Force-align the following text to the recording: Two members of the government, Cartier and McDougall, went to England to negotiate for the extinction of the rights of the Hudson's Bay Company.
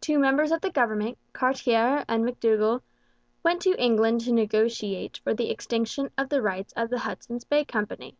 Two 0.00 0.18
members 0.18 0.50
of 0.50 0.62
the 0.62 0.68
government, 0.70 1.16
Cartier 1.32 2.04
and 2.08 2.24
McDougall, 2.24 2.82
went 3.44 3.62
to 3.62 3.80
England 3.80 4.22
to 4.22 4.32
negotiate 4.32 5.20
for 5.22 5.32
the 5.32 5.48
extinction 5.48 6.10
of 6.18 6.28
the 6.28 6.42
rights 6.42 6.72
of 6.76 6.90
the 6.90 6.98
Hudson's 6.98 7.44
Bay 7.44 7.64
Company. 7.64 8.16